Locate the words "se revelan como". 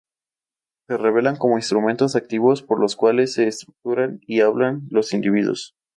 0.89-1.59